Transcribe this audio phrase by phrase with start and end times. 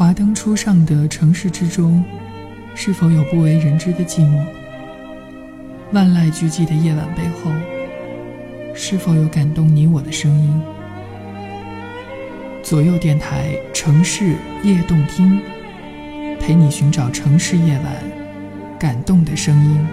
[0.00, 2.02] 华灯初上的城市之中
[2.74, 4.42] 是否有不为人知的寂寞？
[5.92, 7.52] 万籁俱寂的夜晚背后
[8.74, 10.62] 是否有感动你我的声音？
[12.62, 15.38] 左右电台城市夜动听
[16.40, 17.92] 陪你寻找城市夜晚
[18.78, 19.86] 感动的声音。